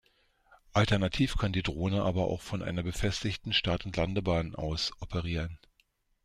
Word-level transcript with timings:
Alternativ 0.73 1.37
kann 1.37 1.53
die 1.53 1.61
Drohne 1.61 2.01
aber 2.01 2.25
auch 2.25 2.41
von 2.41 2.63
einer 2.63 2.81
befestigen 2.81 3.53
Start- 3.53 3.85
und 3.85 3.95
Landebahn 3.97 4.55
aus 4.55 4.99
operieren. 4.99 5.59